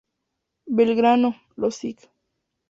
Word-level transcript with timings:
Belgrano, 0.65 1.35
los 1.55 1.75
sig. 1.75 1.99